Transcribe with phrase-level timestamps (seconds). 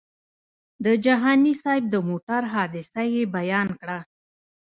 [0.85, 3.99] د جهاني صاحب د موټر حادثه یې بیان کړه.